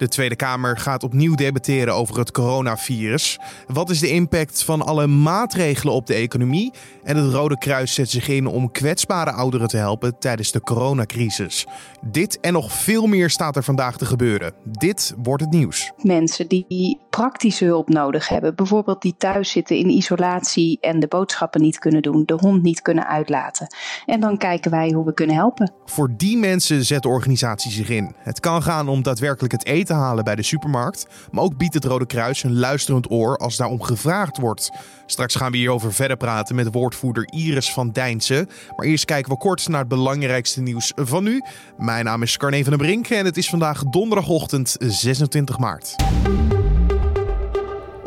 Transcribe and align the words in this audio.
De 0.00 0.08
Tweede 0.08 0.36
Kamer 0.36 0.78
gaat 0.78 1.02
opnieuw 1.02 1.34
debatteren 1.34 1.94
over 1.94 2.18
het 2.18 2.30
coronavirus. 2.30 3.38
Wat 3.66 3.90
is 3.90 4.00
de 4.00 4.10
impact 4.10 4.62
van 4.62 4.82
alle 4.82 5.06
maatregelen 5.06 5.94
op 5.94 6.06
de 6.06 6.14
economie? 6.14 6.72
En 7.02 7.16
het 7.16 7.32
Rode 7.32 7.58
Kruis 7.58 7.94
zet 7.94 8.10
zich 8.10 8.28
in 8.28 8.46
om 8.46 8.70
kwetsbare 8.70 9.32
ouderen 9.32 9.68
te 9.68 9.76
helpen 9.76 10.18
tijdens 10.18 10.52
de 10.52 10.60
coronacrisis. 10.60 11.66
Dit 12.00 12.40
en 12.40 12.52
nog 12.52 12.72
veel 12.72 13.06
meer 13.06 13.30
staat 13.30 13.56
er 13.56 13.62
vandaag 13.62 13.96
te 13.96 14.06
gebeuren. 14.06 14.52
Dit 14.64 15.14
wordt 15.22 15.42
het 15.42 15.52
nieuws. 15.52 15.92
Mensen 16.02 16.48
die 16.48 16.98
praktische 17.10 17.64
hulp 17.64 17.88
nodig 17.88 18.28
hebben, 18.28 18.54
bijvoorbeeld 18.54 19.02
die 19.02 19.14
thuis 19.18 19.50
zitten 19.50 19.76
in 19.76 19.88
isolatie 19.88 20.78
en 20.80 21.00
de 21.00 21.06
boodschappen 21.06 21.60
niet 21.60 21.78
kunnen 21.78 22.02
doen, 22.02 22.22
de 22.26 22.34
hond 22.34 22.62
niet 22.62 22.82
kunnen 22.82 23.06
uitlaten. 23.06 23.74
En 24.06 24.20
dan 24.20 24.36
kijken 24.36 24.70
wij 24.70 24.90
hoe 24.90 25.04
we 25.04 25.14
kunnen 25.14 25.36
helpen. 25.36 25.72
Voor 25.84 26.10
die 26.16 26.38
mensen 26.38 26.84
zet 26.84 27.02
de 27.02 27.08
organisatie 27.08 27.70
zich 27.70 27.88
in. 27.88 28.14
Het 28.18 28.40
kan 28.40 28.62
gaan 28.62 28.88
om 28.88 29.02
daadwerkelijk 29.02 29.52
het 29.52 29.66
eten 29.66 29.96
halen 29.96 30.24
bij 30.24 30.34
de 30.34 30.42
supermarkt. 30.42 31.06
Maar 31.30 31.44
ook 31.44 31.56
biedt 31.56 31.74
het 31.74 31.84
Rode 31.84 32.06
Kruis 32.06 32.42
een 32.42 32.58
luisterend 32.58 33.10
oor 33.10 33.36
als 33.36 33.56
daarom 33.56 33.82
gevraagd 33.82 34.38
wordt. 34.38 34.70
Straks 35.06 35.34
gaan 35.34 35.50
we 35.50 35.56
hierover 35.56 35.92
verder 35.92 36.16
praten 36.16 36.54
met 36.54 36.72
woordvoerder 36.72 37.28
Iris 37.32 37.72
van 37.72 37.90
Dijnsen. 37.90 38.48
Maar 38.76 38.86
eerst 38.86 39.04
kijken 39.04 39.32
we 39.32 39.38
kort 39.38 39.68
naar 39.68 39.80
het 39.80 39.88
belangrijkste 39.88 40.60
nieuws 40.60 40.92
van 40.96 41.24
nu. 41.24 41.42
Mijn 41.76 42.04
naam 42.04 42.22
is 42.22 42.36
Carne 42.36 42.62
van 42.62 42.72
den 42.72 42.78
Brink 42.86 43.08
en 43.08 43.24
het 43.24 43.36
is 43.36 43.48
vandaag 43.48 43.84
donderdagochtend 43.84 44.76
26 44.78 45.58
maart. 45.58 45.96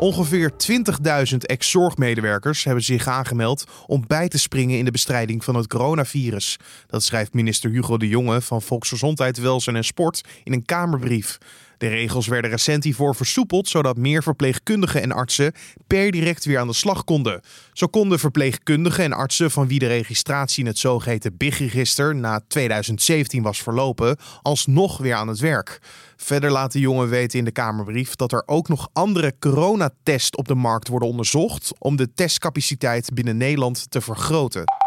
Ongeveer 0.04 0.50
20.000 1.32 1.36
ex-zorgmedewerkers 1.38 2.64
hebben 2.64 2.84
zich 2.84 3.06
aangemeld 3.06 3.64
om 3.86 4.04
bij 4.06 4.28
te 4.28 4.38
springen 4.38 4.78
in 4.78 4.84
de 4.84 4.90
bestrijding 4.90 5.44
van 5.44 5.54
het 5.54 5.66
coronavirus. 5.66 6.58
Dat 6.86 7.02
schrijft 7.02 7.34
minister 7.34 7.70
Hugo 7.70 7.96
de 7.96 8.08
Jonge 8.08 8.40
van 8.40 8.62
Volksgezondheid, 8.62 9.38
Welzijn 9.38 9.76
en 9.76 9.84
Sport 9.84 10.20
in 10.42 10.52
een 10.52 10.64
Kamerbrief. 10.64 11.38
De 11.84 11.90
regels 11.90 12.26
werden 12.26 12.50
recent 12.50 12.84
hiervoor 12.84 13.14
versoepeld, 13.14 13.68
zodat 13.68 13.96
meer 13.96 14.22
verpleegkundigen 14.22 15.02
en 15.02 15.12
artsen 15.12 15.52
per 15.86 16.10
direct 16.10 16.44
weer 16.44 16.58
aan 16.58 16.66
de 16.66 16.72
slag 16.72 17.04
konden. 17.04 17.40
Zo 17.72 17.86
konden 17.86 18.18
verpleegkundigen 18.18 19.04
en 19.04 19.12
artsen 19.12 19.50
van 19.50 19.68
wie 19.68 19.78
de 19.78 19.86
registratie 19.86 20.62
in 20.62 20.66
het 20.66 20.78
zogeheten 20.78 21.36
BIG-register 21.36 22.14
na 22.14 22.40
2017 22.48 23.42
was 23.42 23.62
verlopen, 23.62 24.16
alsnog 24.42 24.98
weer 24.98 25.14
aan 25.14 25.28
het 25.28 25.38
werk. 25.38 25.78
Verder 26.16 26.50
laat 26.50 26.72
de 26.72 26.80
jongen 26.80 27.08
weten 27.08 27.38
in 27.38 27.44
de 27.44 27.52
Kamerbrief 27.52 28.14
dat 28.14 28.32
er 28.32 28.42
ook 28.46 28.68
nog 28.68 28.88
andere 28.92 29.34
coronatests 29.38 30.36
op 30.36 30.48
de 30.48 30.54
markt 30.54 30.88
worden 30.88 31.08
onderzocht 31.08 31.72
om 31.78 31.96
de 31.96 32.12
testcapaciteit 32.14 33.14
binnen 33.14 33.36
Nederland 33.36 33.90
te 33.90 34.00
vergroten. 34.00 34.83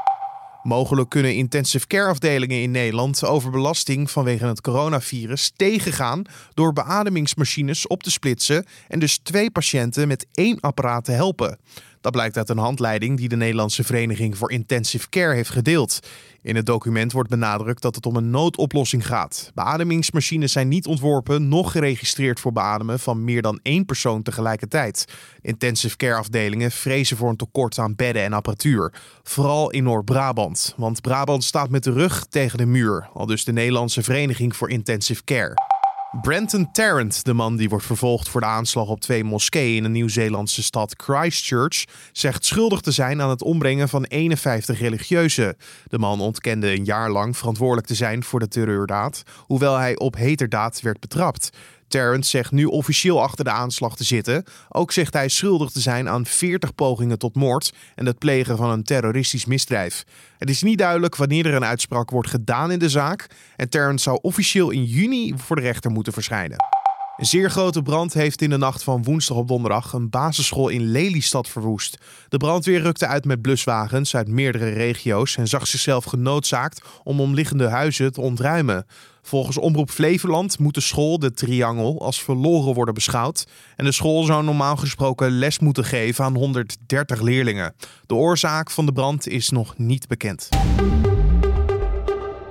Mogelijk 0.68 1.10
kunnen 1.10 1.36
intensive 1.36 1.88
care 1.88 2.10
afdelingen 2.10 2.62
in 2.62 2.72
Nederland 2.72 3.26
overbelasting 3.26 4.12
vanwege 4.12 4.46
het 4.46 4.62
coronavirus 4.62 5.52
tegengaan 5.56 6.22
door 6.54 6.74
beademingsmachines 6.74 7.88
op 7.88 8.04
te 8.04 8.12
splitsen 8.12 8.66
en 8.88 9.00
dus 9.00 9.18
twee 9.18 9.52
patiënten 9.52 10.08
met 10.08 10.28
één 10.32 10.60
apparaat 10.60 11.06
te 11.06 11.12
helpen. 11.12 11.60
Dat 12.08 12.16
blijkt 12.16 12.38
uit 12.38 12.50
een 12.50 12.58
handleiding 12.58 13.18
die 13.18 13.30
de 13.30 13.36
Nederlandse 13.36 13.84
Vereniging 13.84 14.38
voor 14.38 14.52
Intensive 14.52 15.10
Care 15.10 15.34
heeft 15.34 15.50
gedeeld. 15.50 16.00
In 16.42 16.56
het 16.56 16.66
document 16.66 17.12
wordt 17.12 17.30
benadrukt 17.30 17.82
dat 17.82 17.96
het 17.96 18.06
om 18.06 18.16
een 18.16 18.30
noodoplossing 18.30 19.08
gaat. 19.08 19.52
Beademingsmachines 19.54 20.52
zijn 20.52 20.68
niet 20.68 20.86
ontworpen, 20.86 21.48
nog 21.48 21.72
geregistreerd 21.72 22.40
voor 22.40 22.52
beademen 22.52 23.00
van 23.00 23.24
meer 23.24 23.42
dan 23.42 23.60
één 23.62 23.86
persoon 23.86 24.24
tegelijkertijd. 24.24 25.06
Intensive 25.42 25.98
care 25.98 26.16
afdelingen 26.16 26.72
vrezen 26.72 27.18
voor 27.18 27.30
een 27.30 27.36
tekort 27.36 27.80
aan 27.80 27.96
bedden 27.96 28.24
en 28.24 28.34
apparatuur. 28.34 28.94
Vooral 29.24 29.72
in 29.72 29.84
Noord-Brabant, 29.84 30.74
want 30.78 31.02
Brabant 31.02 31.44
staat 31.44 31.70
met 31.70 31.84
de 31.84 31.92
rug 31.92 32.26
tegen 32.26 32.58
de 32.58 32.66
muur, 32.66 33.10
al 33.14 33.26
dus 33.26 33.46
de 33.46 33.54
Nederlandse 33.54 34.04
Vereniging 34.04 34.56
voor 34.56 34.70
Intensive 34.70 35.24
Care. 35.24 35.77
Brenton 36.22 36.72
Tarrant, 36.72 37.26
de 37.26 37.34
man 37.34 37.56
die 37.56 37.70
wordt 37.70 37.86
vervolgd 37.86 38.30
voor 38.30 38.42
de 38.42 38.48
aanslag 38.48 38.88
op 38.88 39.00
twee 39.00 39.24
moskeeën 39.24 39.76
in 39.76 39.84
de 39.84 39.90
Nieuw-Zeelandse 39.90 40.64
stad 40.64 40.94
Christchurch, 41.04 41.86
zegt 42.12 42.46
schuldig 42.46 42.82
te 42.82 42.92
zijn 42.92 43.22
aan 43.22 43.30
het 43.30 43.42
ombrengen 43.42 43.90
van 43.90 44.04
51 44.04 44.80
religieuzen. 44.80 45.58
De 45.88 46.00
man 46.00 46.22
ontkende 46.22 46.72
een 46.72 46.84
jaar 46.84 47.10
lang 47.12 47.38
verantwoordelijk 47.38 47.88
te 47.88 47.96
zijn 47.96 48.24
voor 48.24 48.40
de 48.40 48.48
terreurdaad, 48.48 49.24
hoewel 49.38 49.76
hij 49.76 49.98
op 49.98 50.16
heterdaad 50.16 50.82
werd 50.82 51.00
betrapt. 51.00 51.50
Terrence 51.88 52.30
zegt 52.30 52.52
nu 52.52 52.66
officieel 52.66 53.22
achter 53.22 53.46
de 53.46 53.52
aanslag 53.52 53.96
te 53.96 54.04
zitten. 54.04 54.44
Ook 54.70 54.92
zegt 54.92 55.14
hij 55.14 55.28
schuldig 55.28 55.70
te 55.70 55.80
zijn 55.80 56.10
aan 56.10 56.26
40 56.26 56.76
pogingen 56.76 57.20
tot 57.20 57.36
moord 57.36 57.74
en 57.96 58.06
het 58.06 58.18
plegen 58.18 58.58
van 58.58 58.70
een 58.70 58.84
terroristisch 58.84 59.46
misdrijf. 59.46 60.04
Het 60.38 60.50
is 60.50 60.62
niet 60.62 60.78
duidelijk 60.78 61.16
wanneer 61.16 61.46
er 61.46 61.54
een 61.54 61.66
uitspraak 61.66 62.10
wordt 62.10 62.30
gedaan 62.30 62.72
in 62.72 62.80
de 62.80 62.90
zaak 62.90 63.28
en 63.56 63.70
Terrence 63.70 64.04
zou 64.04 64.20
officieel 64.22 64.70
in 64.70 64.84
juni 64.84 65.34
voor 65.38 65.56
de 65.56 65.62
rechter 65.62 65.92
moeten 65.92 66.14
verschijnen. 66.14 66.77
Een 67.18 67.26
zeer 67.26 67.50
grote 67.50 67.82
brand 67.82 68.14
heeft 68.14 68.42
in 68.42 68.50
de 68.50 68.58
nacht 68.58 68.84
van 68.84 69.04
woensdag 69.04 69.38
op 69.38 69.48
donderdag 69.48 69.94
een 69.94 70.10
basisschool 70.10 70.70
in 70.70 70.82
Lelystad 70.82 71.48
verwoest. 71.48 71.98
De 72.30 72.38
brandweer 72.38 72.82
rukte 72.82 73.08
uit 73.08 73.26
met 73.26 73.42
bluswagens 73.42 74.16
uit 74.16 74.28
meerdere 74.28 74.70
regio's 74.70 75.38
en 75.38 75.48
zag 75.48 75.68
zichzelf 75.68 76.04
genoodzaakt 76.04 76.82
om 77.04 77.22
omliggende 77.22 77.68
huizen 77.68 78.14
te 78.14 78.22
ontruimen. 78.22 78.86
Volgens 79.22 79.58
Omroep 79.58 79.90
Flevoland 79.90 80.60
moet 80.60 80.74
de 80.74 80.82
school, 80.82 81.20
de 81.20 81.32
Triangel, 81.32 82.02
als 82.02 82.24
verloren 82.24 82.74
worden 82.74 82.94
beschouwd. 82.94 83.48
En 83.76 83.86
de 83.86 83.92
school 83.92 84.24
zou 84.24 84.44
normaal 84.44 84.78
gesproken 84.78 85.32
les 85.32 85.60
moeten 85.60 85.86
geven 85.86 86.26
aan 86.26 86.36
130 86.36 87.22
leerlingen. 87.22 87.76
De 88.06 88.16
oorzaak 88.16 88.72
van 88.72 88.86
de 88.86 88.92
brand 88.92 89.28
is 89.28 89.50
nog 89.50 89.78
niet 89.78 90.08
bekend. 90.08 90.50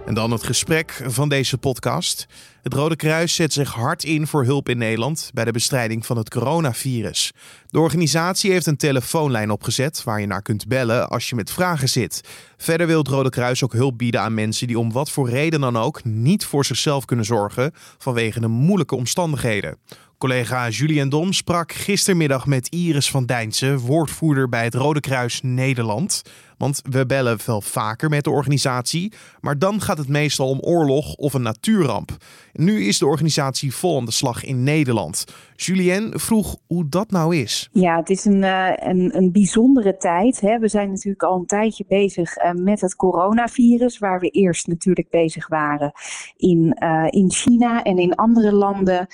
En 0.07 0.15
dan 0.15 0.31
het 0.31 0.43
gesprek 0.43 1.03
van 1.07 1.29
deze 1.29 1.59
podcast. 1.59 2.27
Het 2.63 2.75
Rode 2.75 2.97
Kruis 2.97 3.35
zet 3.35 3.53
zich 3.53 3.73
hard 3.73 4.05
in 4.05 4.27
voor 4.27 4.45
hulp 4.45 4.69
in 4.69 4.79
Nederland 4.79 5.31
bij 5.35 5.45
de 5.45 5.51
bestrijding 5.51 6.07
van 6.07 6.17
het 6.17 6.31
coronavirus. 6.31 7.33
De 7.67 7.79
organisatie 7.79 8.51
heeft 8.51 8.67
een 8.67 8.77
telefoonlijn 8.77 9.51
opgezet 9.51 10.05
waar 10.05 10.21
je 10.21 10.27
naar 10.27 10.43
kunt 10.43 10.69
bellen 10.69 11.09
als 11.09 11.29
je 11.29 11.35
met 11.35 11.51
vragen 11.51 11.89
zit. 11.89 12.21
Verder 12.57 12.87
wil 12.87 12.99
het 12.99 13.09
Rode 13.09 13.31
Kruis 13.31 13.65
ook 13.65 13.73
hulp 13.73 13.99
bieden 13.99 14.21
aan 14.21 14.35
mensen 14.35 14.67
die 14.67 14.79
om 14.79 14.93
wat 14.93 15.11
voor 15.11 15.31
reden 15.31 15.61
dan 15.61 15.77
ook 15.77 16.05
niet 16.05 16.45
voor 16.45 16.65
zichzelf 16.65 17.05
kunnen 17.05 17.25
zorgen 17.25 17.73
vanwege 17.99 18.41
de 18.41 18.49
moeilijke 18.49 18.97
omstandigheden. 18.97 19.79
Collega 20.19 20.69
Julien 20.69 21.09
Dom 21.09 21.33
sprak 21.33 21.73
gistermiddag 21.73 22.47
met 22.47 22.69
Iris 22.69 23.11
van 23.11 23.27
Dijnsen, 23.27 23.79
woordvoerder 23.79 24.49
bij 24.49 24.65
het 24.65 24.75
Rode 24.75 25.01
Kruis 25.01 25.41
Nederland. 25.43 26.23
Want 26.57 26.81
we 26.91 27.07
bellen 27.07 27.39
wel 27.47 27.61
vaker 27.61 28.09
met 28.09 28.25
de 28.25 28.31
organisatie, 28.31 29.13
maar 29.41 29.59
dan 29.59 29.81
gaat 29.81 29.99
het 29.99 30.09
meestal 30.09 30.49
om 30.49 30.61
oorlog 30.61 31.15
of 31.15 31.35
een 31.35 31.43
natuurramp. 31.43 32.11
Nu 32.53 32.85
is 32.85 32.99
de 32.99 33.07
organisatie 33.07 33.75
vol 33.75 33.99
aan 33.99 34.05
de 34.05 34.11
slag 34.13 34.45
in 34.45 34.63
Nederland. 34.63 35.25
Julien 35.57 36.13
vroeg 36.19 36.57
hoe 36.67 36.89
dat 36.89 37.11
nou 37.11 37.37
is. 37.37 37.69
Ja, 37.73 37.97
het 37.97 38.11
is 38.11 38.25
een, 38.25 38.43
uh, 38.43 38.71
een, 38.75 39.17
een 39.17 39.33
bijzondere 39.33 39.97
tijd. 39.97 40.41
Hè. 40.41 40.59
We 40.59 40.69
zijn 40.69 40.89
natuurlijk 40.89 41.23
al 41.23 41.39
een 41.39 41.47
tijdje 41.47 41.85
bezig 41.89 42.37
uh, 42.37 42.51
met 42.53 42.81
het 42.81 42.97
coronavirus, 42.97 43.99
waar 43.99 44.21
we 44.21 44.29
eerst 44.29 44.67
natuurlijk 44.67 45.11
bezig 45.11 45.49
waren 45.49 45.93
in, 46.37 46.77
uh, 46.83 47.07
in 47.11 47.31
China 47.31 47.83
en 47.83 47.99
in 47.99 48.15
andere 48.15 48.53
landen. 48.53 49.07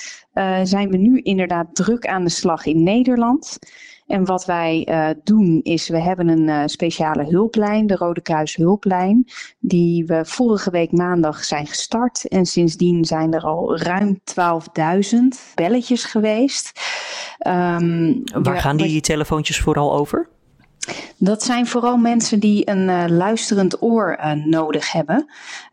zijn 0.62 0.88
we 0.88 0.96
nu 0.96 1.20
inderdaad 1.20 1.74
druk 1.74 2.06
aan 2.06 2.24
de 2.24 2.30
slag 2.30 2.66
in 2.66 2.82
Nederland. 2.82 3.58
En 4.12 4.24
wat 4.24 4.44
wij 4.44 4.86
uh, 4.90 5.08
doen 5.24 5.60
is, 5.62 5.88
we 5.88 6.00
hebben 6.00 6.28
een 6.28 6.48
uh, 6.48 6.62
speciale 6.66 7.24
hulplijn, 7.24 7.86
de 7.86 7.96
Rode 7.96 8.20
Kruis 8.20 8.56
hulplijn, 8.56 9.28
die 9.58 10.06
we 10.06 10.24
vorige 10.24 10.70
week 10.70 10.92
maandag 10.92 11.44
zijn 11.44 11.66
gestart. 11.66 12.28
En 12.28 12.44
sindsdien 12.44 13.04
zijn 13.04 13.32
er 13.32 13.42
al 13.42 13.78
ruim 13.78 14.20
12.000 14.24 15.18
belletjes 15.54 16.04
geweest. 16.04 16.72
Um, 17.46 18.22
Waar 18.42 18.60
gaan 18.60 18.76
die 18.76 19.00
telefoontjes 19.00 19.60
vooral 19.60 19.94
over? 19.94 20.28
Dat 21.18 21.42
zijn 21.42 21.66
vooral 21.66 21.96
mensen 21.96 22.40
die 22.40 22.70
een 22.70 22.88
uh, 22.88 23.04
luisterend 23.08 23.82
oor 23.82 24.18
uh, 24.18 24.32
nodig 24.32 24.92
hebben. 24.92 25.26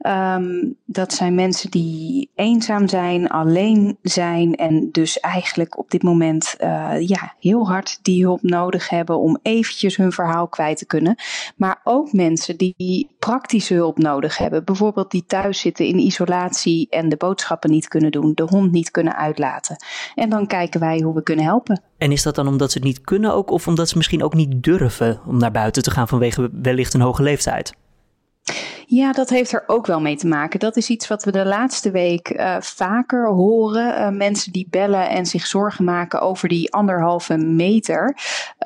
Um, 0.07 0.75
dat 0.85 1.13
zijn 1.13 1.35
mensen 1.35 1.71
die 1.71 2.29
eenzaam 2.35 2.87
zijn, 2.87 3.27
alleen 3.27 3.97
zijn 4.01 4.55
en 4.55 4.89
dus 4.91 5.19
eigenlijk 5.19 5.77
op 5.77 5.91
dit 5.91 6.03
moment 6.03 6.55
uh, 6.59 6.95
ja, 6.99 7.33
heel 7.39 7.67
hard 7.67 7.99
die 8.01 8.23
hulp 8.23 8.41
nodig 8.41 8.89
hebben 8.89 9.19
om 9.19 9.39
eventjes 9.41 9.97
hun 9.97 10.11
verhaal 10.11 10.47
kwijt 10.47 10.77
te 10.77 10.85
kunnen. 10.85 11.15
Maar 11.55 11.81
ook 11.83 12.13
mensen 12.13 12.57
die 12.57 13.15
praktische 13.19 13.73
hulp 13.73 13.97
nodig 13.97 14.37
hebben. 14.37 14.65
Bijvoorbeeld 14.65 15.11
die 15.11 15.25
thuis 15.25 15.59
zitten 15.59 15.85
in 15.85 15.99
isolatie 15.99 16.87
en 16.89 17.09
de 17.09 17.17
boodschappen 17.17 17.71
niet 17.71 17.87
kunnen 17.87 18.11
doen, 18.11 18.31
de 18.35 18.43
hond 18.43 18.71
niet 18.71 18.91
kunnen 18.91 19.15
uitlaten. 19.15 19.83
En 20.15 20.29
dan 20.29 20.47
kijken 20.47 20.79
wij 20.79 20.99
hoe 20.99 21.13
we 21.13 21.23
kunnen 21.23 21.45
helpen. 21.45 21.81
En 21.97 22.11
is 22.11 22.23
dat 22.23 22.35
dan 22.35 22.47
omdat 22.47 22.71
ze 22.71 22.77
het 22.77 22.87
niet 22.87 23.01
kunnen 23.01 23.33
ook, 23.33 23.51
of 23.51 23.67
omdat 23.67 23.89
ze 23.89 23.97
misschien 23.97 24.23
ook 24.23 24.33
niet 24.33 24.63
durven 24.63 25.19
om 25.25 25.37
naar 25.37 25.51
buiten 25.51 25.83
te 25.83 25.91
gaan 25.91 26.07
vanwege 26.07 26.49
wellicht 26.61 26.93
een 26.93 27.01
hoge 27.01 27.23
leeftijd? 27.23 27.73
Ja, 28.91 29.11
dat 29.11 29.29
heeft 29.29 29.51
er 29.51 29.63
ook 29.67 29.85
wel 29.85 30.01
mee 30.01 30.17
te 30.17 30.27
maken. 30.27 30.59
Dat 30.59 30.77
is 30.77 30.89
iets 30.89 31.07
wat 31.07 31.23
we 31.23 31.31
de 31.31 31.45
laatste 31.45 31.91
week 31.91 32.29
uh, 32.29 32.55
vaker 32.59 33.27
horen. 33.27 33.99
Uh, 33.99 34.09
mensen 34.17 34.51
die 34.51 34.67
bellen 34.69 35.09
en 35.09 35.25
zich 35.25 35.45
zorgen 35.45 35.85
maken 35.85 36.21
over 36.21 36.49
die 36.49 36.73
anderhalve 36.73 37.37
meter. 37.37 38.17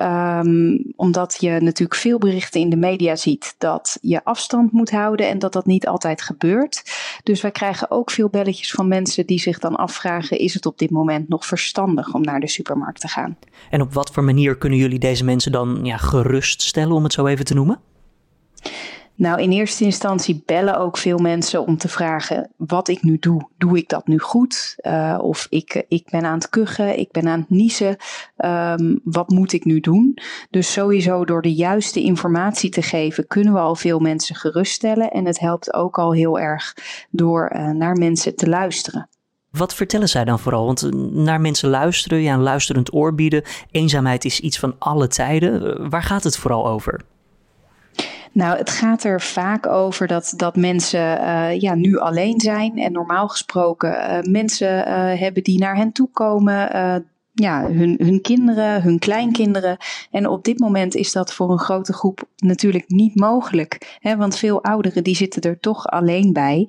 Um, 0.02 0.92
omdat 0.96 1.36
je 1.40 1.50
natuurlijk 1.50 2.00
veel 2.00 2.18
berichten 2.18 2.60
in 2.60 2.70
de 2.70 2.76
media 2.76 3.16
ziet 3.16 3.54
dat 3.58 3.98
je 4.00 4.24
afstand 4.24 4.72
moet 4.72 4.90
houden 4.90 5.28
en 5.28 5.38
dat 5.38 5.52
dat 5.52 5.66
niet 5.66 5.86
altijd 5.86 6.22
gebeurt. 6.22 6.82
Dus 7.22 7.40
wij 7.40 7.50
krijgen 7.50 7.90
ook 7.90 8.10
veel 8.10 8.28
belletjes 8.28 8.70
van 8.70 8.88
mensen 8.88 9.26
die 9.26 9.40
zich 9.40 9.58
dan 9.58 9.76
afvragen: 9.76 10.38
is 10.38 10.54
het 10.54 10.66
op 10.66 10.78
dit 10.78 10.90
moment 10.90 11.28
nog 11.28 11.46
verstandig 11.46 12.14
om 12.14 12.22
naar 12.22 12.40
de 12.40 12.48
supermarkt 12.48 13.00
te 13.00 13.08
gaan? 13.08 13.36
En 13.70 13.80
op 13.80 13.92
wat 13.92 14.10
voor 14.10 14.24
manier 14.24 14.56
kunnen 14.56 14.78
jullie 14.78 14.98
deze 14.98 15.24
mensen 15.24 15.52
dan 15.52 15.80
ja, 15.82 15.96
geruststellen, 15.96 16.92
om 16.92 17.02
het 17.02 17.12
zo 17.12 17.26
even 17.26 17.44
te 17.44 17.54
noemen? 17.54 17.80
Nou, 19.16 19.40
in 19.40 19.50
eerste 19.50 19.84
instantie 19.84 20.42
bellen 20.46 20.78
ook 20.78 20.96
veel 20.96 21.18
mensen 21.18 21.66
om 21.66 21.76
te 21.76 21.88
vragen 21.88 22.50
wat 22.56 22.88
ik 22.88 23.02
nu 23.02 23.18
doe. 23.18 23.48
Doe 23.58 23.76
ik 23.76 23.88
dat 23.88 24.06
nu 24.06 24.18
goed? 24.18 24.74
Uh, 24.82 25.18
of 25.20 25.46
ik, 25.50 25.84
ik 25.88 26.10
ben 26.10 26.24
aan 26.24 26.34
het 26.34 26.48
kuchen, 26.48 26.98
ik 26.98 27.10
ben 27.10 27.28
aan 27.28 27.40
het 27.40 27.50
niezen. 27.50 27.96
Um, 28.36 29.00
wat 29.04 29.28
moet 29.28 29.52
ik 29.52 29.64
nu 29.64 29.80
doen? 29.80 30.18
Dus 30.50 30.72
sowieso 30.72 31.24
door 31.24 31.42
de 31.42 31.54
juiste 31.54 32.00
informatie 32.00 32.70
te 32.70 32.82
geven, 32.82 33.26
kunnen 33.26 33.52
we 33.52 33.58
al 33.58 33.74
veel 33.74 33.98
mensen 33.98 34.34
geruststellen. 34.34 35.10
En 35.10 35.26
het 35.26 35.38
helpt 35.38 35.74
ook 35.74 35.98
al 35.98 36.12
heel 36.12 36.38
erg 36.38 36.76
door 37.10 37.52
uh, 37.54 37.70
naar 37.70 37.96
mensen 37.96 38.36
te 38.36 38.48
luisteren. 38.48 39.08
Wat 39.50 39.74
vertellen 39.74 40.08
zij 40.08 40.24
dan 40.24 40.38
vooral? 40.38 40.66
Want 40.66 40.90
naar 41.12 41.40
mensen 41.40 41.68
luisteren, 41.68 42.20
ja, 42.20 42.34
een 42.34 42.40
luisterend 42.40 42.94
oor 42.94 43.14
bieden. 43.14 43.42
Eenzaamheid 43.70 44.24
is 44.24 44.40
iets 44.40 44.58
van 44.58 44.74
alle 44.78 45.08
tijden. 45.08 45.90
Waar 45.90 46.02
gaat 46.02 46.24
het 46.24 46.36
vooral 46.36 46.68
over? 46.68 47.00
Nou, 48.34 48.58
het 48.58 48.70
gaat 48.70 49.04
er 49.04 49.20
vaak 49.20 49.66
over 49.66 50.06
dat, 50.06 50.32
dat 50.36 50.56
mensen 50.56 51.20
uh, 51.20 51.60
ja, 51.60 51.74
nu 51.74 51.98
alleen 51.98 52.40
zijn. 52.40 52.78
En 52.78 52.92
normaal 52.92 53.28
gesproken 53.28 53.90
uh, 53.90 54.32
mensen 54.32 54.88
uh, 54.88 55.20
hebben 55.20 55.42
die 55.42 55.58
naar 55.58 55.76
hen 55.76 55.92
toe 55.92 56.08
komen 56.12 56.68
ja, 57.34 57.70
hun, 57.70 58.00
hun 58.02 58.20
kinderen, 58.20 58.82
hun 58.82 58.98
kleinkinderen. 58.98 59.76
En 60.10 60.28
op 60.28 60.44
dit 60.44 60.58
moment 60.58 60.94
is 60.94 61.12
dat 61.12 61.32
voor 61.32 61.50
een 61.50 61.58
grote 61.58 61.92
groep 61.92 62.28
natuurlijk 62.36 62.84
niet 62.88 63.20
mogelijk. 63.20 63.98
Hè, 64.00 64.16
want 64.16 64.36
veel 64.36 64.62
ouderen 64.62 65.04
die 65.04 65.16
zitten 65.16 65.42
er 65.42 65.60
toch 65.60 65.86
alleen 65.86 66.32
bij. 66.32 66.68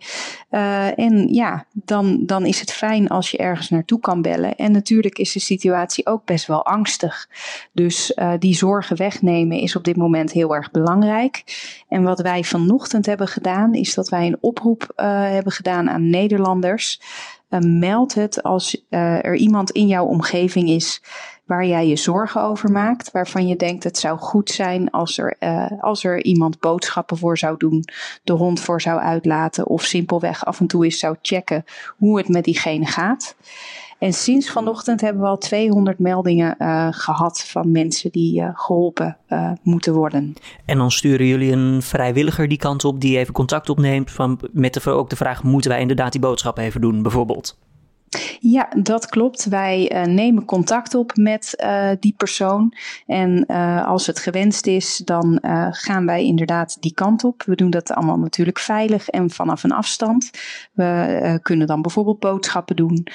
Uh, 0.52 1.00
en 1.00 1.34
ja, 1.34 1.66
dan, 1.74 2.26
dan 2.26 2.46
is 2.46 2.60
het 2.60 2.72
fijn 2.72 3.08
als 3.08 3.32
je 3.32 3.38
ergens 3.38 3.70
naartoe 3.70 4.00
kan 4.00 4.22
bellen. 4.22 4.56
En 4.56 4.72
natuurlijk 4.72 5.18
is 5.18 5.32
de 5.32 5.40
situatie 5.40 6.06
ook 6.06 6.26
best 6.26 6.48
wel 6.48 6.66
angstig. 6.66 7.30
Dus 7.72 8.12
uh, 8.16 8.34
die 8.40 8.56
zorgen 8.56 8.98
wegnemen 8.98 9.58
is 9.58 9.76
op 9.76 9.84
dit 9.84 9.96
moment 9.96 10.32
heel 10.32 10.56
erg 10.56 10.72
belangrijk. 10.72 11.44
En 11.88 12.04
wat 12.04 12.22
wij 12.22 12.44
vanochtend 12.44 13.06
hebben 13.06 13.28
gedaan, 13.28 13.74
is 13.74 13.94
dat 13.94 14.10
wij 14.10 14.28
een 14.28 14.38
oproep 14.40 14.94
uh, 14.98 15.06
hebben 15.22 15.52
gedaan 15.52 15.90
aan 15.90 16.10
Nederlanders. 16.10 17.02
Uh, 17.50 17.60
meld 17.60 18.14
het 18.14 18.44
als 18.44 18.86
uh, 18.90 19.26
er 19.26 19.36
iemand 19.36 19.72
in 19.72 19.88
jouw 19.88 20.06
omgeving 20.06 20.70
is 20.70 21.02
waar 21.46 21.66
jij 21.66 21.88
je 21.88 21.96
zorgen 21.96 22.42
over 22.42 22.72
maakt, 22.72 23.12
waarvan 23.12 23.48
je 23.48 23.56
denkt 23.56 23.84
het 23.84 23.98
zou 23.98 24.18
goed 24.18 24.50
zijn 24.50 24.92
als 24.92 25.18
er, 25.18 25.36
uh, 25.40 25.72
als 25.80 26.04
er 26.04 26.24
iemand 26.24 26.60
boodschappen 26.60 27.18
voor 27.18 27.38
zou 27.38 27.58
doen, 27.58 27.84
de 28.24 28.34
hond 28.34 28.60
voor 28.60 28.82
zou 28.82 29.00
uitlaten 29.00 29.68
of 29.68 29.84
simpelweg 29.84 30.46
af 30.46 30.60
en 30.60 30.68
toe 30.68 30.84
eens 30.84 31.00
zou 31.00 31.16
checken 31.22 31.64
hoe 31.98 32.18
het 32.18 32.28
met 32.28 32.44
diegene 32.44 32.86
gaat. 32.86 33.36
En 34.00 34.14
sinds 34.14 34.50
vanochtend 34.50 35.02
hebben 35.02 35.22
we 35.22 35.28
al 35.28 35.38
200 35.38 36.00
meldingen 36.00 36.56
uh, 36.60 36.88
gehad 36.92 37.44
van 37.44 37.72
mensen 37.72 38.12
die 38.12 38.42
uh, 38.42 38.50
geholpen 38.54 39.18
moeten 39.62 39.94
worden. 39.94 40.34
En 40.66 40.78
dan 40.78 40.92
sturen 40.92 41.26
jullie 41.26 41.52
een 41.52 41.82
vrijwilliger 41.82 42.48
die 42.48 42.58
kant 42.58 42.86
op 42.86 43.02
die 43.02 43.18
even 43.18 43.34
contact 43.34 43.70
opneemt 43.70 44.12
van, 44.12 44.40
met 44.52 44.74
de, 44.74 44.90
ook 44.90 45.10
de 45.10 45.16
vraag: 45.16 45.44
moeten 45.44 45.72
wij 45.72 45.80
inderdaad 45.80 46.12
die 46.12 46.22
boodschap 46.22 46.58
even 46.58 46.82
doen, 46.82 47.02
bijvoorbeeld? 47.02 47.58
Ja, 48.40 48.70
dat 48.78 49.06
klopt. 49.06 49.46
Wij 49.46 49.92
uh, 49.92 50.14
nemen 50.14 50.46
contact 50.46 50.96
op 50.96 51.16
met 51.16 51.54
uh, 51.64 51.90
die 52.00 52.14
persoon. 52.18 52.74
En 53.06 53.46
uh, 53.48 53.88
als 53.88 54.08
het 54.08 54.20
gewenst 54.20 54.68
is, 54.68 55.02
dan 55.06 55.40
gaan 55.72 56.06
wij 56.06 56.24
inderdaad 56.24 56.78
die 56.80 56.94
kant 56.94 57.24
op. 57.24 57.44
We 57.44 57.56
doen 57.56 57.70
dat 57.70 57.92
allemaal 57.92 58.18
natuurlijk 58.18 58.60
veilig 58.60 59.10
en 59.10 59.30
vanaf 59.30 59.64
een 59.64 59.72
afstand. 59.72 60.30
We 60.74 61.40
kunnen 61.42 61.68
dan 61.68 61.82
bijvoorbeeld 61.82 62.20
boodschappen 62.20 62.76
doen 62.76 63.08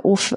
of 0.00 0.32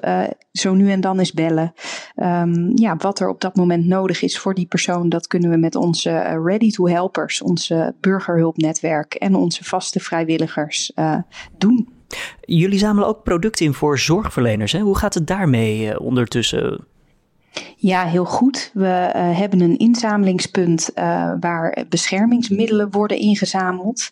zo 0.52 0.74
nu 0.74 0.90
en 0.90 1.00
dan 1.00 1.18
eens 1.18 1.32
bellen. 1.32 1.72
Um, 2.16 2.72
ja, 2.74 2.96
wat 2.96 3.20
er 3.20 3.28
op 3.28 3.40
dat 3.40 3.56
moment 3.56 3.86
nodig 3.86 4.22
is 4.22 4.38
voor 4.38 4.54
die 4.54 4.66
persoon, 4.66 5.08
dat 5.08 5.26
kunnen 5.26 5.50
we 5.50 5.56
met 5.56 5.74
onze 5.74 6.10
Ready 6.44 6.70
to 6.70 6.88
Helpers, 6.88 7.42
onze 7.42 7.94
burgerhulpnetwerk 8.00 9.14
en 9.14 9.34
onze 9.34 9.64
vaste 9.64 10.00
vrijwilligers 10.00 10.92
doen. 11.58 12.00
Jullie 12.40 12.78
zamelen 12.78 13.08
ook 13.08 13.22
producten 13.22 13.66
in 13.66 13.74
voor 13.74 13.98
zorgverleners. 13.98 14.72
Hè? 14.72 14.80
Hoe 14.80 14.98
gaat 14.98 15.14
het 15.14 15.26
daarmee 15.26 15.86
uh, 15.86 16.00
ondertussen? 16.00 16.86
Ja, 17.76 18.04
heel 18.04 18.24
goed. 18.24 18.70
We 18.74 19.12
uh, 19.16 19.38
hebben 19.38 19.60
een 19.60 19.78
inzamelingspunt 19.78 20.90
uh, 20.94 21.32
waar 21.40 21.84
beschermingsmiddelen 21.88 22.90
worden 22.90 23.18
ingezameld. 23.18 24.10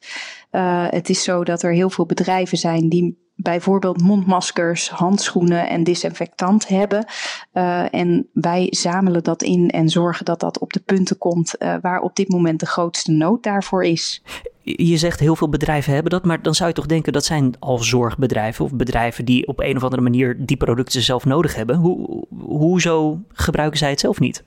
het 0.91 1.08
is 1.08 1.23
zo 1.23 1.44
dat 1.44 1.62
er 1.62 1.73
heel 1.73 1.91
veel 1.91 2.06
bedrijven 2.06 2.58
zijn 2.58 2.88
die 2.88 3.30
bijvoorbeeld 3.43 4.03
mondmaskers, 4.03 4.91
handschoenen 4.91 5.69
en 5.69 5.85
disinfectant 5.85 6.69
hebben. 6.69 7.05
Uh, 7.53 7.95
en 7.95 8.29
wij 8.33 8.67
zamelen 8.71 9.23
dat 9.23 9.43
in 9.43 9.71
en 9.71 9.89
zorgen 9.89 10.25
dat 10.25 10.41
dat 10.41 10.59
op 10.59 10.73
de 10.73 10.81
punten 10.81 11.19
komt 11.19 11.55
uh, 11.59 11.75
waar 11.83 12.01
op 12.01 12.17
dit 12.17 12.29
moment 12.29 12.61
de 12.61 12.67
grootste 12.67 13.13
nood 13.13 13.43
daarvoor 13.43 13.85
is. 13.85 14.23
Je 14.63 14.97
zegt 14.97 15.21
heel 15.21 15.37
veel 15.37 15.49
bedrijven 15.49 15.93
hebben 15.93 16.11
dat, 16.11 16.25
maar 16.25 16.43
dan 16.43 16.55
zou 16.55 16.69
je 16.69 16.75
toch 16.75 16.87
denken 16.87 17.13
dat 17.13 17.25
zijn 17.25 17.55
al 17.59 17.79
zorgbedrijven 17.79 18.65
of 18.65 18.75
bedrijven 18.75 19.25
die 19.25 19.47
op 19.47 19.61
een 19.61 19.77
of 19.77 19.83
andere 19.83 20.03
manier 20.03 20.37
die 20.47 20.57
producten 20.57 21.03
zelf 21.03 21.25
nodig 21.25 21.55
hebben. 21.55 21.77
Hoe, 21.77 22.27
hoezo 22.39 23.21
gebruiken 23.33 23.79
zij 23.79 23.91
het 23.91 24.01
zelf 24.01 24.21
niet? 24.21 24.45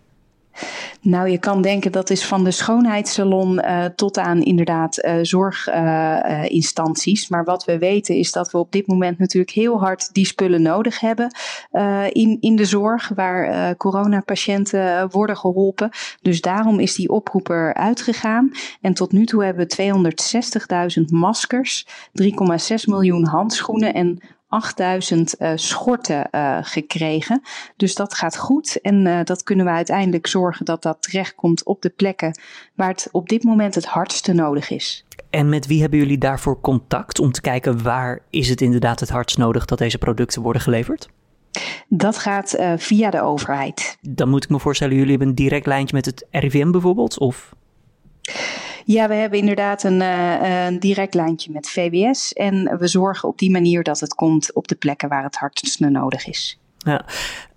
Nou, 1.01 1.29
je 1.29 1.38
kan 1.38 1.61
denken 1.61 1.91
dat 1.91 2.09
is 2.09 2.25
van 2.25 2.44
de 2.44 2.51
schoonheidssalon 2.51 3.53
uh, 3.53 3.85
tot 3.85 4.17
aan 4.17 4.41
inderdaad 4.41 5.05
uh, 5.05 5.15
zorginstanties. 5.21 7.23
Uh, 7.23 7.29
maar 7.29 7.44
wat 7.44 7.65
we 7.65 7.77
weten 7.77 8.15
is 8.15 8.31
dat 8.31 8.51
we 8.51 8.57
op 8.57 8.71
dit 8.71 8.88
moment 8.88 9.17
natuurlijk 9.17 9.53
heel 9.53 9.79
hard 9.79 10.13
die 10.13 10.25
spullen 10.25 10.61
nodig 10.61 11.00
hebben 11.00 11.35
in, 12.11 12.38
in 12.39 12.55
de 12.55 12.65
zorg 12.65 13.11
waar 13.15 13.75
coronapatiënten 13.77 15.09
worden 15.09 15.38
geholpen. 15.38 15.89
Dus 16.21 16.41
daarom 16.41 16.79
is 16.79 16.95
die 16.95 17.09
oproep 17.09 17.49
er 17.49 17.73
uitgegaan. 17.73 18.51
En 18.81 18.94
tot 18.94 19.11
nu 19.11 19.25
toe 19.25 19.44
hebben 19.44 19.67
we 19.67 20.99
260.000 20.99 21.06
maskers, 21.06 21.88
3,6 22.21 22.25
miljoen 22.85 23.25
handschoenen 23.25 23.94
en 23.94 24.19
8000 24.53 25.35
uh, 25.39 25.51
schorten 25.55 26.27
uh, 26.31 26.57
gekregen. 26.61 27.41
Dus 27.75 27.95
dat 27.95 28.13
gaat 28.13 28.38
goed. 28.38 28.81
En 28.81 29.05
uh, 29.05 29.19
dat 29.23 29.44
kunnen 29.44 29.65
we 29.65 29.71
uiteindelijk 29.71 30.27
zorgen 30.27 30.65
dat 30.65 30.81
dat 30.81 31.01
terechtkomt 31.01 31.65
op 31.65 31.81
de 31.81 31.89
plekken 31.89 32.39
waar 32.75 32.89
het 32.89 33.09
op 33.11 33.29
dit 33.29 33.44
moment 33.44 33.75
het 33.75 33.85
hardste 33.85 34.33
nodig 34.33 34.69
is. 34.69 35.05
En 35.29 35.50
met 35.50 35.67
wie 35.67 35.81
hebben 35.81 36.00
jullie 36.00 36.17
daarvoor 36.17 36.61
contact 36.61 37.19
om 37.19 37.31
te 37.31 37.41
kijken 37.41 37.83
waar 37.83 38.19
is 38.29 38.50
het 38.50 38.61
inderdaad 38.61 39.00
het 39.00 39.09
hardst 39.09 39.38
nodig 39.38 39.65
dat 39.65 39.77
deze 39.77 39.97
producten 39.97 40.41
worden 40.41 40.61
geleverd? 40.61 41.09
Dat 41.88 42.17
gaat 42.17 42.56
via 42.77 43.09
de 43.09 43.21
overheid. 43.21 43.97
Dan 44.01 44.30
moet 44.30 44.44
ik 44.44 44.49
me 44.49 44.59
voorstellen, 44.59 44.94
jullie 44.95 45.09
hebben 45.09 45.28
een 45.28 45.35
direct 45.35 45.66
lijntje 45.66 45.95
met 45.95 46.06
het 46.06 46.25
RIVM 46.31 46.71
bijvoorbeeld? 46.71 47.19
Of? 47.19 47.54
Ja, 48.85 49.07
we 49.07 49.13
hebben 49.13 49.40
inderdaad 49.40 49.83
een, 49.83 50.02
uh, 50.02 50.66
een, 50.66 50.80
direct 50.80 51.13
lijntje 51.13 51.52
met 51.52 51.69
VWS. 51.69 52.33
En 52.33 52.78
we 52.78 52.87
zorgen 52.87 53.30
op 53.30 53.37
die 53.37 53.52
manier 53.52 53.83
dat 53.83 53.99
het 53.99 54.13
komt 54.13 54.54
op 54.54 54.68
de 54.68 54.75
plekken 54.75 55.09
waar 55.09 55.23
het 55.23 55.35
hardst 55.35 55.80
nodig 55.80 56.28
is. 56.28 56.57
Ja. 56.78 57.06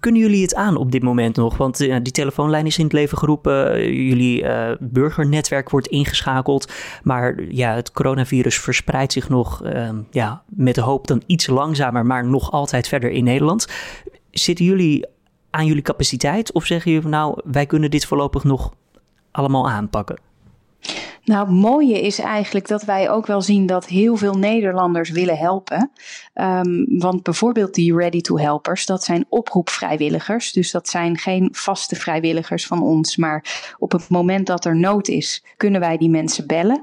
Kunnen 0.00 0.21
jullie 0.21 0.42
het 0.42 0.54
aan 0.54 0.76
op 0.76 0.92
dit 0.92 1.02
moment 1.02 1.37
nog? 1.37 1.56
Want 1.56 1.80
uh, 1.80 1.97
die 2.02 2.12
telefoonlijn 2.12 2.66
is 2.66 2.78
in 2.78 2.85
het 2.85 2.92
leven 2.92 3.18
geroepen. 3.18 3.92
jullie 3.95 4.42
uh, 4.42 4.71
burgernetwerk 4.80 5.71
wordt 5.71 5.87
ingeschakeld. 5.87 6.73
Maar 7.02 7.42
ja, 7.49 7.75
het 7.75 7.92
coronavirus 7.92 8.59
verspreidt 8.59 9.12
zich 9.12 9.28
nog 9.28 9.62
ehm, 9.62 10.02
ja, 10.11 10.42
met 10.47 10.75
de 10.75 10.80
hoop 10.80 11.06
dan 11.06 11.23
iets 11.26 11.47
langzamer, 11.47 12.06
maar 12.06 12.26
nog 12.26 12.52
altijd 12.52 12.88
verder 12.88 13.11
in 13.11 13.25
Nederland. 13.25 13.68
Zitten 14.30 14.64
jullie 14.64 15.06
aan 15.50 15.66
jullie 15.66 15.83
capaciteit? 15.83 16.52
Of 16.52 16.64
zeggen 16.64 16.92
jullie 16.92 17.09
nou, 17.09 17.40
wij 17.45 17.66
kunnen 17.66 17.90
dit 17.90 18.06
voorlopig 18.06 18.45
nog 18.45 18.75
allemaal 19.30 19.71
aanpakken? 19.71 20.18
Nou, 21.26 21.40
het 21.40 21.56
mooie 21.56 22.00
is 22.00 22.18
eigenlijk 22.18 22.68
dat 22.68 22.83
wij 22.83 23.11
ook 23.11 23.26
wel 23.26 23.42
zien 23.42 23.66
dat 23.66 23.87
heel 23.87 24.16
veel 24.16 24.35
Nederlanders 24.35 25.11
willen 25.11 25.38
helpen. 25.38 25.90
Um, 26.35 26.99
want 26.99 27.23
bijvoorbeeld 27.23 27.75
die 27.75 27.97
Ready 27.97 28.21
to 28.21 28.38
Helpers, 28.38 28.87
dat 28.87 29.04
zijn 29.04 29.26
oproepvrijwilligers. 29.28 30.52
Dus 30.52 30.71
dat 30.71 30.88
zijn 30.88 31.18
geen 31.18 31.49
vaste 31.52 31.97
vrijwilligers 31.97 32.66
van 32.66 32.83
ons. 32.83 33.16
Maar 33.16 33.75
op 33.78 33.92
het 33.92 34.09
moment 34.09 34.47
dat 34.47 34.64
er 34.64 34.76
nood 34.76 35.09
is, 35.09 35.45
kunnen 35.56 35.80
wij 35.80 35.97
die 35.97 36.11
mensen 36.11 36.47
bellen. 36.47 36.83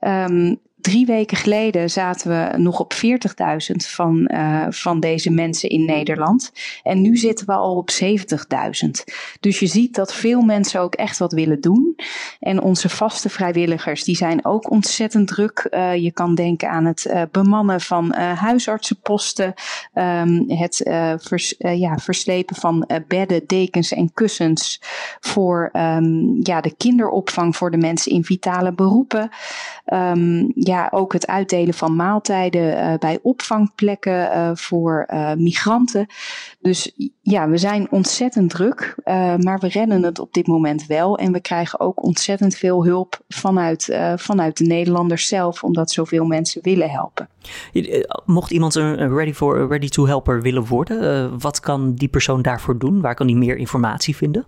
Um, 0.00 0.60
drie 0.86 1.06
weken 1.06 1.36
geleden 1.36 1.90
zaten 1.90 2.30
we 2.30 2.58
nog 2.58 2.80
op 2.80 2.94
40.000 2.94 3.76
van, 3.76 4.30
uh, 4.32 4.66
van 4.70 5.00
deze 5.00 5.30
mensen 5.30 5.68
in 5.68 5.84
Nederland. 5.84 6.52
En 6.82 7.00
nu 7.00 7.16
zitten 7.16 7.46
we 7.46 7.52
al 7.52 7.76
op 7.76 7.90
70.000. 7.90 8.90
Dus 9.40 9.58
je 9.58 9.66
ziet 9.66 9.94
dat 9.94 10.14
veel 10.14 10.40
mensen 10.40 10.80
ook 10.80 10.94
echt 10.94 11.18
wat 11.18 11.32
willen 11.32 11.60
doen. 11.60 11.96
En 12.40 12.62
onze 12.62 12.88
vaste 12.88 13.28
vrijwilligers, 13.28 14.04
die 14.04 14.16
zijn 14.16 14.44
ook 14.44 14.70
ontzettend 14.70 15.28
druk. 15.28 15.68
Uh, 15.70 15.94
je 15.94 16.12
kan 16.12 16.34
denken 16.34 16.70
aan 16.70 16.84
het 16.84 17.04
uh, 17.04 17.22
bemannen 17.30 17.80
van 17.80 18.14
huisartsenposten. 18.14 19.54
Um, 19.94 20.50
het 20.50 20.80
ja, 21.58 21.98
verslepen 21.98 22.56
van 22.56 22.88
bedden, 23.08 23.46
dekens 23.46 23.92
en 23.92 24.12
kussens 24.12 24.80
voor 25.20 25.70
um, 25.72 26.38
ja, 26.42 26.60
de 26.60 26.74
kinderopvang 26.76 27.56
voor 27.56 27.70
de 27.70 27.76
mensen 27.76 28.12
in 28.12 28.24
vitale 28.24 28.72
beroepen. 28.72 29.30
Um, 29.92 30.52
ja, 30.54 30.75
ook 30.90 31.12
het 31.12 31.26
uitdelen 31.26 31.74
van 31.74 31.96
maaltijden 31.96 32.72
uh, 32.72 32.94
bij 32.98 33.18
opvangplekken 33.22 34.12
uh, 34.12 34.50
voor 34.54 35.06
uh, 35.10 35.32
migranten. 35.32 36.06
Dus 36.60 36.92
ja, 37.22 37.48
we 37.48 37.56
zijn 37.56 37.90
ontzettend 37.90 38.50
druk, 38.50 38.94
maar 39.38 39.58
we 39.58 39.68
rennen 39.68 40.02
het 40.02 40.18
op 40.18 40.32
dit 40.32 40.46
moment 40.46 40.86
wel. 40.86 41.18
En 41.18 41.32
we 41.32 41.40
krijgen 41.40 41.80
ook 41.80 42.02
ontzettend 42.02 42.54
veel 42.54 42.84
hulp 42.84 43.20
vanuit, 43.28 43.98
vanuit 44.16 44.56
de 44.56 44.64
Nederlanders 44.64 45.28
zelf, 45.28 45.64
omdat 45.64 45.90
zoveel 45.90 46.24
mensen 46.24 46.62
willen 46.62 46.90
helpen. 46.90 47.28
Mocht 48.24 48.50
iemand 48.50 48.74
een 48.74 49.14
ready, 49.14 49.32
for, 49.32 49.68
ready 49.68 49.88
to 49.88 50.06
helper 50.06 50.42
willen 50.42 50.66
worden, 50.66 51.38
wat 51.38 51.60
kan 51.60 51.94
die 51.94 52.08
persoon 52.08 52.42
daarvoor 52.42 52.78
doen? 52.78 53.00
Waar 53.00 53.14
kan 53.14 53.26
die 53.26 53.36
meer 53.36 53.56
informatie 53.56 54.16
vinden? 54.16 54.46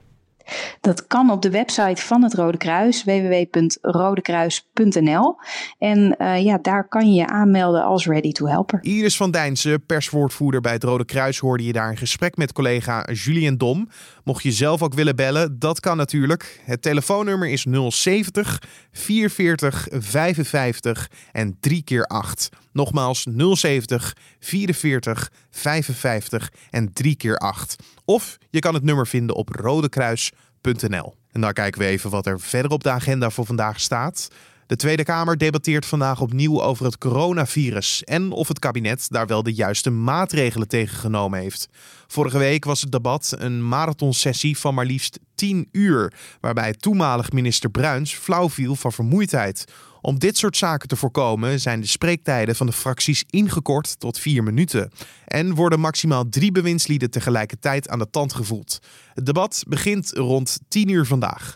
Dat 0.81 1.07
kan 1.07 1.31
op 1.31 1.43
de 1.43 1.50
website 1.50 2.02
van 2.02 2.23
het 2.23 2.35
Rode 2.35 2.59
Kruis, 2.59 3.05
www.rodekruis.nl. 3.05 5.37
En 5.78 6.14
uh, 6.19 6.45
ja, 6.45 6.59
daar 6.62 6.88
kan 6.88 7.12
je 7.12 7.21
je 7.21 7.26
aanmelden 7.26 7.85
als 7.85 8.07
Ready 8.07 8.33
to 8.33 8.47
Helper. 8.47 8.78
Iris 8.83 9.17
van 9.17 9.31
Dijnsen, 9.31 9.87
perswoordvoerder 9.87 10.61
bij 10.61 10.73
het 10.73 10.85
Rode 10.85 11.05
Kruis, 11.05 11.38
hoorde 11.38 11.64
je 11.64 11.73
daar 11.73 11.90
een 11.90 11.97
gesprek 11.97 12.37
met 12.37 12.52
collega 12.52 13.07
Julien 13.12 13.57
Dom. 13.57 13.88
Mocht 14.25 14.43
je 14.43 14.52
zelf 14.52 14.83
ook 14.83 14.95
willen 14.95 15.17
bellen, 15.17 15.59
dat 15.59 15.81
kan 15.81 15.97
natuurlijk. 15.97 16.61
Het 16.64 16.83
telefoonnummer 16.83 17.49
is 17.49 17.67
070 17.88 18.62
44 18.93 19.87
55 19.90 21.11
en 21.33 21.57
3 21.61 21.83
keer 21.83 22.05
8. 22.05 22.49
Nogmaals 22.78 23.26
070 23.52 24.16
44 24.38 25.30
55 25.50 26.52
en 26.70 26.92
3 26.92 27.16
keer 27.16 27.37
8. 27.37 27.76
Of 28.04 28.38
je 28.50 28.58
kan 28.58 28.75
het 28.75 28.82
nummer 28.82 29.06
vinden 29.06 29.37
op 29.37 29.49
rodekruis.nl. 29.49 31.14
En 31.32 31.40
dan 31.40 31.52
kijken 31.52 31.80
we 31.80 31.87
even 31.87 32.11
wat 32.11 32.26
er 32.26 32.40
verder 32.40 32.70
op 32.70 32.82
de 32.82 32.90
agenda 32.90 33.30
voor 33.30 33.47
vandaag 33.47 33.80
staat. 33.80 34.28
De 34.68 34.76
Tweede 34.76 35.04
Kamer 35.04 35.38
debatteert 35.38 35.87
vandaag 35.87 36.20
opnieuw 36.20 36.62
over 36.62 36.84
het 36.84 36.98
coronavirus 36.98 38.04
en 38.04 38.30
of 38.30 38.48
het 38.48 38.58
kabinet 38.58 39.06
daar 39.08 39.26
wel 39.26 39.42
de 39.42 39.54
juiste 39.54 39.90
maatregelen 39.90 40.68
tegen 40.68 40.96
genomen 40.96 41.40
heeft. 41.40 41.68
Vorige 42.06 42.38
week 42.38 42.64
was 42.64 42.80
het 42.80 42.92
debat 42.92 43.34
een 43.38 43.68
marathonsessie 43.68 44.58
van 44.58 44.75
maar 44.75 44.84
liefst 44.84 45.18
10 45.34 45.68
uur, 45.72 46.12
waarbij 46.40 46.72
toenmalig 46.72 47.32
minister 47.32 47.70
Bruins 47.70 48.14
flauw 48.14 48.48
viel 48.48 48.76
van 48.76 48.92
vermoeidheid. 48.92 49.64
Om 50.00 50.18
dit 50.18 50.37
soort 50.37 50.56
zaken 50.56 50.88
te 50.88 50.96
voorkomen 50.96 51.60
zijn 51.60 51.80
de 51.80 51.87
spreektijden 51.87 52.56
van 52.56 52.66
de 52.66 52.72
fracties 52.72 53.25
ingekort 53.30 54.00
tot 54.00 54.18
vier 54.18 54.42
minuten. 54.42 54.90
En 55.25 55.54
worden 55.54 55.80
maximaal 55.80 56.28
drie 56.28 56.52
bewindslieden 56.52 57.10
tegelijkertijd 57.10 57.88
aan 57.88 57.98
de 57.98 58.10
tand 58.10 58.34
gevoeld. 58.34 58.78
Het 59.14 59.26
debat 59.26 59.62
begint 59.68 60.10
rond 60.10 60.58
10 60.68 60.88
uur 60.88 61.06
vandaag. 61.06 61.54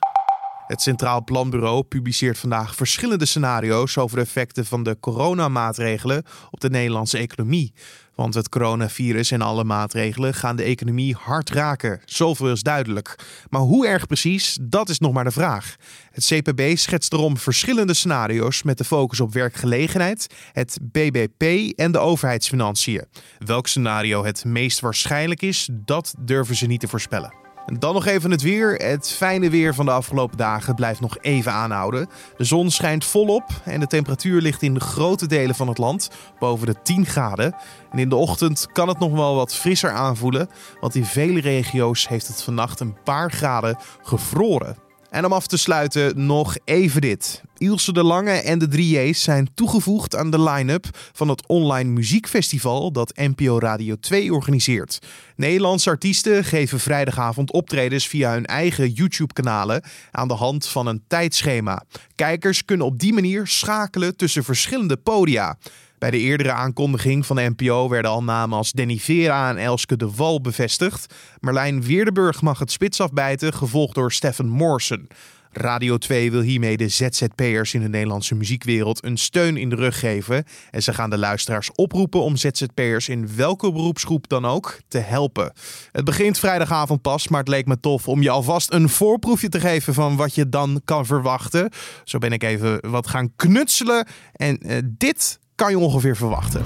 Het 0.73 0.83
Centraal 0.83 1.25
Planbureau 1.25 1.83
publiceert 1.83 2.38
vandaag 2.38 2.75
verschillende 2.75 3.26
scenario's 3.26 3.97
over 3.97 4.17
de 4.17 4.23
effecten 4.23 4.67
van 4.67 4.83
de 4.83 4.97
coronamaatregelen 5.00 6.25
op 6.50 6.61
de 6.61 6.71
Nederlandse 6.71 7.19
economie. 7.19 7.73
Want 8.14 8.35
het 8.35 8.49
coronavirus 8.49 9.31
en 9.31 9.41
alle 9.41 9.64
maatregelen 9.64 10.35
gaan 10.35 10.57
de 10.57 10.62
economie 10.62 11.17
hard 11.19 11.50
raken. 11.50 12.00
Zoveel 12.05 12.50
is 12.50 12.62
duidelijk. 12.62 13.19
Maar 13.50 13.61
hoe 13.61 13.87
erg 13.87 14.07
precies, 14.07 14.59
dat 14.62 14.88
is 14.88 14.99
nog 14.99 15.12
maar 15.12 15.25
de 15.25 15.31
vraag. 15.31 15.76
Het 16.11 16.25
CPB 16.25 16.76
schetst 16.76 17.12
erom 17.12 17.37
verschillende 17.37 17.95
scenario's 17.95 18.62
met 18.62 18.79
de 18.79 18.85
focus 18.85 19.21
op 19.21 19.33
werkgelegenheid, 19.33 20.35
het 20.52 20.79
BBP 20.83 21.73
en 21.79 21.93
de 21.93 21.99
overheidsfinanciën. 21.99 23.05
Welk 23.38 23.67
scenario 23.67 24.25
het 24.25 24.45
meest 24.45 24.81
waarschijnlijk 24.81 25.43
is, 25.43 25.69
dat 25.73 26.14
durven 26.19 26.57
ze 26.57 26.67
niet 26.67 26.81
te 26.81 26.88
voorspellen. 26.88 27.42
Dan 27.66 27.95
nog 27.95 28.07
even 28.07 28.31
het 28.31 28.42
weer. 28.42 28.75
Het 28.75 29.11
fijne 29.11 29.50
weer 29.50 29.75
van 29.75 29.85
de 29.85 29.90
afgelopen 29.90 30.37
dagen 30.37 30.75
blijft 30.75 31.00
nog 31.00 31.19
even 31.21 31.52
aanhouden. 31.52 32.09
De 32.37 32.45
zon 32.45 32.71
schijnt 32.71 33.04
volop 33.04 33.50
en 33.64 33.81
de 33.81 33.87
temperatuur 33.87 34.40
ligt 34.40 34.62
in 34.62 34.81
grote 34.81 35.26
delen 35.26 35.54
van 35.54 35.69
het 35.69 35.78
land 35.78 36.11
boven 36.38 36.66
de 36.66 36.83
10 36.83 37.07
graden. 37.07 37.54
En 37.90 37.99
in 37.99 38.09
de 38.09 38.16
ochtend 38.16 38.66
kan 38.73 38.88
het 38.88 38.99
nog 38.99 39.12
wel 39.12 39.35
wat 39.35 39.54
frisser 39.54 39.90
aanvoelen, 39.90 40.49
want 40.81 40.95
in 40.95 41.04
vele 41.04 41.40
regio's 41.40 42.09
heeft 42.09 42.26
het 42.26 42.42
vannacht 42.42 42.81
een 42.81 42.97
paar 43.04 43.31
graden 43.31 43.76
gevroren. 44.02 44.76
En 45.12 45.25
om 45.25 45.33
af 45.33 45.47
te 45.47 45.57
sluiten 45.57 46.26
nog 46.26 46.57
even 46.64 47.00
dit. 47.00 47.42
Ilse 47.57 47.92
de 47.92 48.02
Lange 48.02 48.31
en 48.31 48.59
de 48.59 48.69
3J's 48.69 49.23
zijn 49.23 49.54
toegevoegd 49.54 50.16
aan 50.16 50.31
de 50.31 50.42
line-up 50.42 50.87
van 51.12 51.28
het 51.28 51.47
online 51.47 51.90
muziekfestival 51.90 52.92
dat 52.92 53.16
NPO 53.16 53.59
Radio 53.59 53.97
2 54.00 54.33
organiseert. 54.33 54.99
Nederlandse 55.37 55.90
artiesten 55.90 56.45
geven 56.45 56.81
vrijdagavond 56.81 57.52
optredens 57.52 58.07
via 58.07 58.33
hun 58.33 58.47
eigen 58.47 58.90
YouTube-kanalen 58.90 59.83
aan 60.11 60.28
de 60.28 60.35
hand 60.35 60.66
van 60.66 60.87
een 60.87 61.04
tijdschema. 61.09 61.83
Kijkers 62.14 62.64
kunnen 62.64 62.87
op 62.87 62.99
die 62.99 63.12
manier 63.12 63.47
schakelen 63.47 64.16
tussen 64.16 64.45
verschillende 64.45 64.97
podia. 64.97 65.59
Bij 66.03 66.11
de 66.11 66.19
eerdere 66.19 66.53
aankondiging 66.53 67.27
van 67.27 67.37
de 67.37 67.55
NPO 67.57 67.89
werden 67.89 68.11
al 68.11 68.23
namen 68.23 68.59
als 68.59 68.73
Danny 68.73 68.97
Vera 68.97 69.51
en 69.51 69.57
Elske 69.57 69.97
de 69.97 70.11
Wal 70.11 70.41
bevestigd. 70.41 71.15
Marlijn 71.41 71.83
Weerdenburg 71.83 72.43
mag 72.43 72.59
het 72.59 72.73
spits 72.73 73.01
afbijten, 73.01 73.53
gevolgd 73.53 73.95
door 73.95 74.13
Stefan 74.13 74.49
Morrison. 74.49 75.09
Radio 75.53 75.99
2 75.99 76.31
wil 76.31 76.41
hiermee 76.41 76.77
de 76.77 76.89
ZZP'ers 76.89 77.75
in 77.75 77.81
de 77.81 77.89
Nederlandse 77.89 78.35
muziekwereld 78.35 79.05
een 79.05 79.17
steun 79.17 79.57
in 79.57 79.69
de 79.69 79.77
rug 79.77 79.99
geven. 79.99 80.45
En 80.71 80.83
ze 80.83 80.95
gaan 80.95 81.11
de 81.11 81.19
luisteraars 81.19 81.73
oproepen 81.75 82.23
om 82.23 82.37
ZZP'ers 82.37 83.09
in 83.09 83.37
welke 83.37 83.73
beroepsgroep 83.73 84.29
dan 84.29 84.45
ook 84.45 84.79
te 84.89 84.99
helpen. 84.99 85.53
Het 85.93 86.05
begint 86.05 86.39
vrijdagavond 86.39 87.03
pas, 87.03 87.29
maar 87.29 87.41
het 87.41 87.49
leek 87.49 87.67
me 87.67 87.81
tof 87.81 88.09
om 88.09 88.23
je 88.23 88.31
alvast 88.31 88.73
een 88.73 88.89
voorproefje 88.89 89.49
te 89.49 89.61
geven 89.61 89.95
van 89.95 90.17
wat 90.17 90.35
je 90.35 90.49
dan 90.49 90.81
kan 90.85 91.07
verwachten. 91.07 91.71
Zo 92.05 92.19
ben 92.19 92.33
ik 92.33 92.43
even 92.43 92.91
wat 92.91 93.07
gaan 93.07 93.33
knutselen. 93.37 94.07
En 94.33 94.59
uh, 94.67 94.79
dit 94.85 95.41
kan 95.62 95.71
je 95.71 95.78
ongeveer 95.78 96.16
verwachten. 96.16 96.64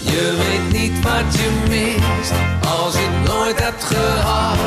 Je 0.00 0.36
weet 0.38 0.80
niet 0.80 1.02
wat 1.02 1.34
je 1.34 1.50
mist 1.68 2.32
als 2.78 2.94
je 2.94 3.06
het 3.10 3.32
nooit 3.32 3.62
hebt 3.62 3.84
gehad. 3.84 4.58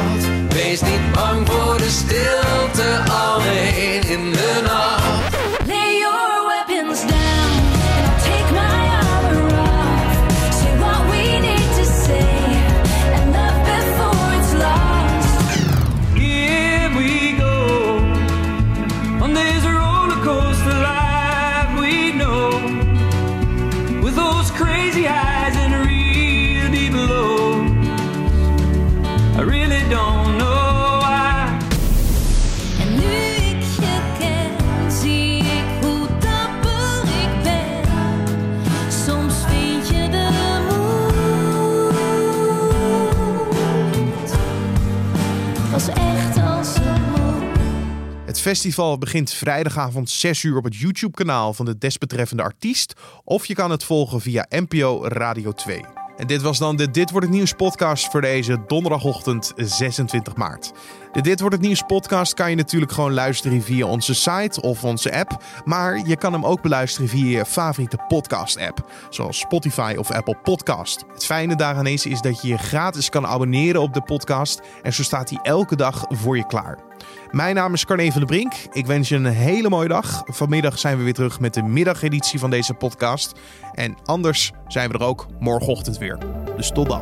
Wees 0.50 0.82
niet 0.82 1.12
bang 1.14 1.48
voor 1.50 1.78
de 1.78 1.90
stilte 1.90 3.12
alleen 3.12 4.02
in 4.10 4.32
de 4.32 4.62
nacht. 4.64 4.93
Festival 48.44 48.98
begint 48.98 49.32
vrijdagavond 49.32 50.10
6 50.10 50.44
uur 50.44 50.58
op 50.58 50.64
het 50.64 50.76
YouTube-kanaal 50.76 51.54
van 51.54 51.66
de 51.66 51.78
desbetreffende 51.78 52.44
artiest. 52.44 52.94
Of 53.24 53.46
je 53.46 53.54
kan 53.54 53.72
het 53.72 53.84
volgen 53.84 54.22
via 54.22 54.46
NPO 54.50 55.08
Radio 55.08 55.52
2. 55.52 55.82
En 56.18 56.28
dit 56.28 56.42
was 56.42 56.58
dan 56.58 56.76
de 56.76 56.92
Dit 56.92 57.12
Wordt 57.12 57.26
Het 57.26 57.36
Nieuws 57.36 57.54
podcast 57.54 58.12
voor 58.12 58.22
deze 58.22 58.64
donderdagochtend 58.68 59.52
26 59.56 60.36
maart. 60.36 60.72
De 61.12 61.22
Dit 61.22 61.40
Wordt 61.40 61.56
Het 61.56 61.66
Nieuws 61.66 61.82
podcast 61.88 62.34
kan 62.34 62.50
je 62.50 62.56
natuurlijk 62.56 62.92
gewoon 62.92 63.14
luisteren 63.14 63.62
via 63.62 63.86
onze 63.86 64.14
site 64.14 64.62
of 64.62 64.84
onze 64.84 65.14
app. 65.14 65.44
Maar 65.66 66.08
je 66.08 66.18
kan 66.18 66.34
hem 66.34 66.46
ook 66.46 66.62
beluisteren 66.62 67.10
via 67.10 67.38
je 67.38 67.46
favoriete 67.46 67.98
podcast 68.08 68.58
app. 68.58 68.92
Zoals 69.10 69.40
Spotify 69.40 69.96
of 69.98 70.12
Apple 70.12 70.38
Podcast. 70.44 71.06
Het 71.14 71.26
fijne 71.26 71.56
daaraan 71.56 71.88
is, 71.88 72.06
is 72.06 72.22
dat 72.22 72.42
je 72.42 72.48
je 72.48 72.58
gratis 72.58 73.10
kan 73.10 73.26
abonneren 73.26 73.82
op 73.82 73.94
de 73.94 74.02
podcast. 74.02 74.62
En 74.82 74.94
zo 74.94 75.04
staat 75.04 75.30
hij 75.30 75.40
elke 75.44 75.76
dag 75.76 76.06
voor 76.10 76.38
je 76.38 76.48
klaar. 76.48 76.78
Mijn 77.34 77.56
naam 77.56 77.74
is 77.74 77.86
Carne 77.86 78.12
van 78.12 78.20
der 78.20 78.30
Brink. 78.30 78.54
Ik 78.72 78.86
wens 78.86 79.10
je 79.10 79.16
een 79.16 79.26
hele 79.26 79.70
mooie 79.70 79.88
dag. 79.88 80.24
Vanmiddag 80.26 80.80
zijn 80.80 80.98
we 80.98 81.04
weer 81.04 81.14
terug 81.14 81.40
met 81.40 81.54
de 81.54 81.64
middageditie 81.64 82.40
van 82.40 82.50
deze 82.50 82.74
podcast. 82.74 83.40
En 83.74 83.98
anders 84.06 84.52
zijn 84.68 84.90
we 84.90 84.98
er 84.98 85.06
ook 85.06 85.28
morgenochtend 85.40 85.98
weer. 85.98 86.18
Dus 86.56 86.72
tot 86.72 86.90
dan. 86.90 87.02